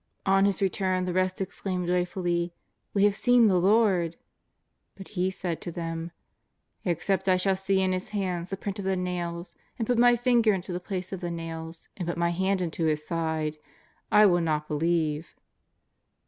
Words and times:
On 0.25 0.45
his 0.45 0.63
return 0.63 1.05
the 1.05 1.13
rest 1.13 1.39
exclaimed 1.41 1.85
joy 1.85 2.05
fully: 2.05 2.55
*' 2.73 2.93
We 2.95 3.03
have 3.03 3.15
seen 3.15 3.45
the 3.45 3.59
Lord!" 3.59 4.15
But 4.97 5.09
he 5.09 5.29
said 5.29 5.61
to 5.61 5.71
them: 5.71 6.09
''Except 6.83 7.27
I 7.29 7.37
shall 7.37 7.55
see 7.55 7.81
in 7.81 7.93
Hi( 7.93 7.99
hands 8.11 8.49
the 8.49 8.57
print 8.57 8.79
of 8.79 8.85
the 8.85 8.95
nails, 8.95 9.55
and 9.77 9.85
put 9.85 9.99
my 9.99 10.15
finger 10.15 10.53
into 10.53 10.73
the 10.73 10.79
place 10.79 11.13
of 11.13 11.21
the 11.21 11.29
nails, 11.29 11.87
and 11.97 12.07
put 12.07 12.17
my 12.17 12.31
hand 12.31 12.61
into 12.61 12.85
His 12.87 13.05
side, 13.05 13.57
I 14.11 14.25
will 14.25 14.41
not 14.41 14.67
believe." 14.67 15.35